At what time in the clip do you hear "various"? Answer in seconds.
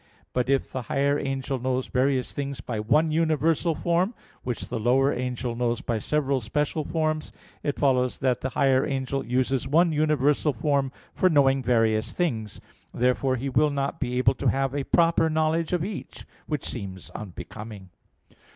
1.85-2.33, 11.61-12.13